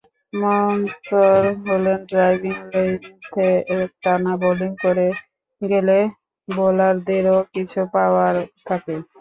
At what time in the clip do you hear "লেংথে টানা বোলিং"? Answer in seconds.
2.71-4.71